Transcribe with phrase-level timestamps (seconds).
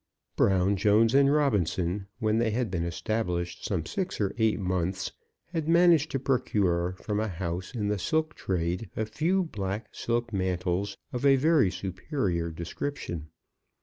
[0.35, 5.11] Brown, Jones, and Robinson, when they had been established some six or eight months,
[5.53, 10.33] had managed to procure from a house in the silk trade a few black silk
[10.33, 13.29] mantles of a very superior description.